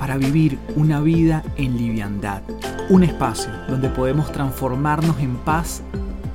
[0.00, 2.40] para vivir una vida en liviandad.
[2.88, 5.82] Un espacio donde podemos transformarnos en paz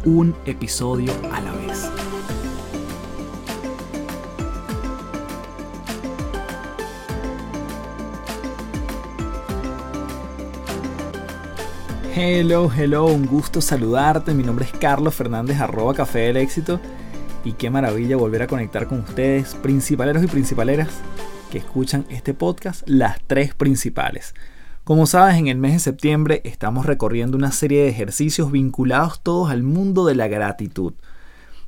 [0.06, 1.90] un episodio a la vez.
[12.16, 14.36] Hello, hello, un gusto saludarte.
[14.36, 16.80] Mi nombre es Carlos Fernández, arroba Café del Éxito.
[17.44, 20.90] Y qué maravilla volver a conectar con ustedes, principaleros y principaleras
[21.56, 24.36] que escuchan este podcast, las tres principales.
[24.84, 29.50] Como sabes, en el mes de septiembre estamos recorriendo una serie de ejercicios vinculados todos
[29.50, 30.96] al mundo de la gratitud.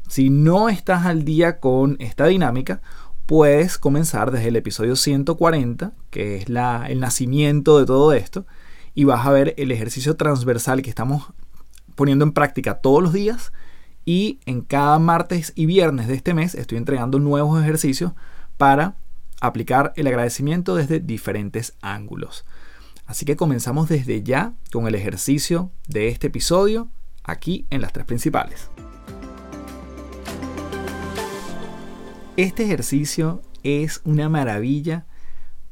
[0.10, 2.82] Si no estás al día con esta dinámica,
[3.26, 8.46] puedes comenzar desde el episodio 140, que es la, el nacimiento de todo esto,
[8.94, 11.32] y vas a ver el ejercicio transversal que estamos
[11.96, 13.54] poniendo en práctica todos los días.
[14.04, 18.12] Y en cada martes y viernes de este mes estoy entregando nuevos ejercicios
[18.58, 18.98] para
[19.42, 22.46] aplicar el agradecimiento desde diferentes ángulos.
[23.06, 26.90] Así que comenzamos desde ya con el ejercicio de este episodio
[27.24, 28.70] aquí en las tres principales.
[32.36, 35.06] Este ejercicio es una maravilla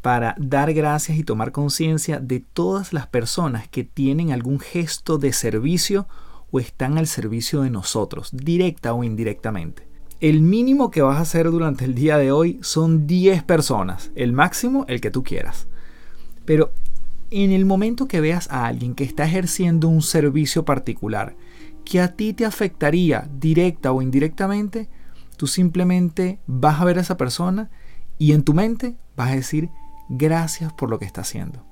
[0.02, 5.34] para dar gracias y tomar conciencia de todas las personas que tienen algún gesto de
[5.34, 6.08] servicio
[6.52, 9.95] o están al servicio de nosotros, directa o indirectamente.
[10.22, 14.32] El mínimo que vas a hacer durante el día de hoy son 10 personas, el
[14.32, 15.68] máximo el que tú quieras.
[16.46, 16.72] Pero
[17.32, 21.36] en el momento que veas a alguien que está ejerciendo un servicio particular
[21.84, 24.88] que a ti te afectaría directa o indirectamente,
[25.36, 27.70] tú simplemente vas a ver a esa persona
[28.18, 29.70] y en tu mente vas a decir
[30.08, 31.66] gracias por lo que está haciendo.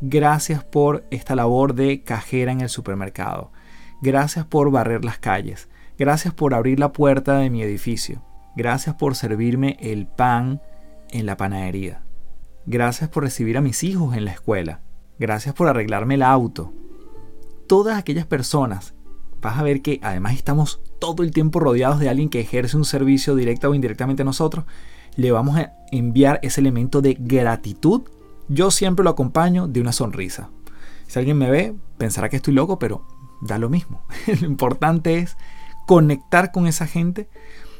[0.00, 3.52] Gracias por esta labor de cajera en el supermercado.
[4.00, 5.68] Gracias por barrer las calles.
[6.00, 8.22] Gracias por abrir la puerta de mi edificio.
[8.56, 10.62] Gracias por servirme el pan
[11.10, 12.04] en la panadería.
[12.64, 14.80] Gracias por recibir a mis hijos en la escuela.
[15.18, 16.72] Gracias por arreglarme el auto.
[17.66, 18.94] Todas aquellas personas,
[19.42, 22.86] vas a ver que además estamos todo el tiempo rodeados de alguien que ejerce un
[22.86, 24.64] servicio directo o indirectamente a nosotros,
[25.16, 28.04] le vamos a enviar ese elemento de gratitud.
[28.48, 30.48] Yo siempre lo acompaño de una sonrisa.
[31.08, 33.06] Si alguien me ve, pensará que estoy loco, pero
[33.42, 34.06] da lo mismo.
[34.40, 35.36] lo importante es
[35.90, 37.28] conectar con esa gente.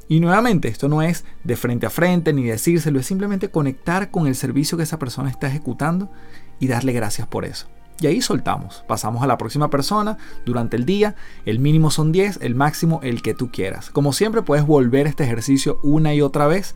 [0.08, 4.26] Y nuevamente, esto no es de frente a frente ni decírselo, es simplemente conectar con
[4.26, 6.10] el servicio que esa persona está ejecutando
[6.58, 7.68] y darle gracias por eso.
[8.00, 11.14] Y ahí soltamos, pasamos a la próxima persona durante el día,
[11.46, 13.90] el mínimo son 10, el máximo el que tú quieras.
[13.90, 16.74] Como siempre puedes volver este ejercicio una y otra vez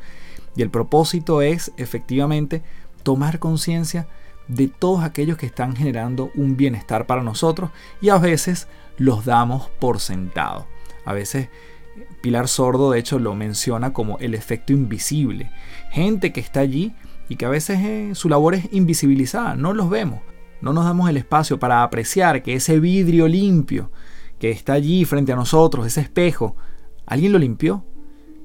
[0.55, 2.63] y el propósito es efectivamente
[3.03, 4.07] tomar conciencia
[4.47, 8.69] de todos aquellos que están generando un bienestar para nosotros y a veces
[8.99, 10.73] los damos por sentado.
[11.05, 11.49] A veces
[12.21, 15.51] Pilar Sordo de hecho lo menciona como el efecto invisible.
[15.91, 16.93] Gente que está allí
[17.29, 20.21] y que a veces eh, su labor es invisibilizada, no los vemos.
[20.61, 23.91] No nos damos el espacio para apreciar que ese vidrio limpio
[24.39, 26.57] que está allí frente a nosotros, ese espejo,
[27.07, 27.85] alguien lo limpió.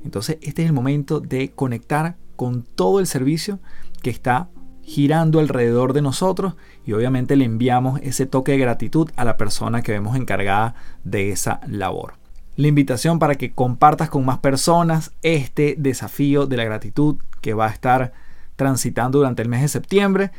[0.04, 3.60] Entonces este es el momento de conectar con todo el servicio
[4.02, 4.50] que está
[4.82, 6.56] girando alrededor de nosotros
[6.86, 11.30] y obviamente le enviamos ese toque de gratitud a la persona que vemos encargada de
[11.30, 12.19] esa labor
[12.60, 17.68] la invitación para que compartas con más personas este desafío de la gratitud que va
[17.68, 18.12] a estar
[18.58, 20.32] transitando durante el mes de septiembre.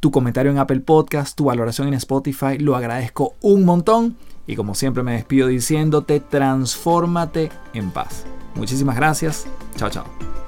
[0.00, 4.16] Tu comentario en Apple Podcast, tu valoración en Spotify, lo agradezco un montón.
[4.48, 8.24] Y como siempre me despido diciéndote, transfórmate en paz.
[8.56, 9.46] Muchísimas gracias.
[9.76, 10.39] Chao, chao.